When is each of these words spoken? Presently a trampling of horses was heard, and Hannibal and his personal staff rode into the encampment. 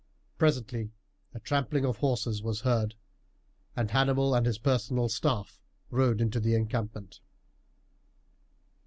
Presently 0.39 0.89
a 1.35 1.39
trampling 1.39 1.85
of 1.85 1.97
horses 1.97 2.41
was 2.41 2.61
heard, 2.61 2.95
and 3.75 3.91
Hannibal 3.91 4.33
and 4.33 4.47
his 4.47 4.57
personal 4.57 5.09
staff 5.09 5.59
rode 5.91 6.21
into 6.21 6.39
the 6.39 6.55
encampment. 6.55 7.19